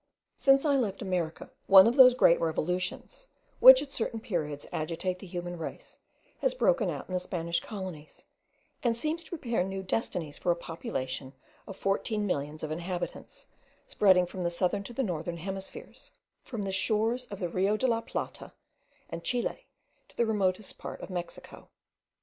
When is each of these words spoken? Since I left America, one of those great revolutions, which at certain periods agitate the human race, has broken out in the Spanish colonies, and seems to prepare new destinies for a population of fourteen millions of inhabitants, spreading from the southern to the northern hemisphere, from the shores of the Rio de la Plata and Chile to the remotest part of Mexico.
Since 0.35 0.65
I 0.65 0.77
left 0.77 1.03
America, 1.03 1.51
one 1.67 1.85
of 1.85 1.95
those 1.95 2.15
great 2.15 2.41
revolutions, 2.41 3.27
which 3.59 3.83
at 3.83 3.91
certain 3.91 4.19
periods 4.19 4.65
agitate 4.71 5.19
the 5.19 5.27
human 5.27 5.59
race, 5.59 5.99
has 6.39 6.55
broken 6.55 6.89
out 6.89 7.07
in 7.07 7.13
the 7.13 7.19
Spanish 7.19 7.59
colonies, 7.59 8.25
and 8.81 8.97
seems 8.97 9.23
to 9.23 9.29
prepare 9.29 9.63
new 9.63 9.83
destinies 9.83 10.39
for 10.39 10.51
a 10.51 10.55
population 10.55 11.33
of 11.67 11.77
fourteen 11.77 12.25
millions 12.25 12.63
of 12.63 12.71
inhabitants, 12.71 13.45
spreading 13.85 14.25
from 14.25 14.41
the 14.41 14.49
southern 14.49 14.81
to 14.85 14.93
the 14.93 15.03
northern 15.03 15.37
hemisphere, 15.37 15.93
from 16.41 16.63
the 16.63 16.71
shores 16.71 17.27
of 17.27 17.37
the 17.39 17.47
Rio 17.47 17.77
de 17.77 17.85
la 17.85 18.01
Plata 18.01 18.53
and 19.07 19.23
Chile 19.23 19.67
to 20.07 20.17
the 20.17 20.25
remotest 20.25 20.79
part 20.79 20.99
of 21.01 21.11
Mexico. 21.11 21.69